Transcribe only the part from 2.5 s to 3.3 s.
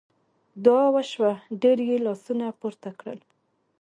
پورته کړل.